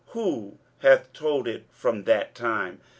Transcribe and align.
who 0.15 0.57
hath 0.79 1.13
told 1.13 1.47
it 1.47 1.67
from 1.69 2.05
that 2.05 2.33
time? 2.33 2.81